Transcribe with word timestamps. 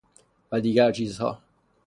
و 0.51 0.59
دیگرچیزها 0.61 1.41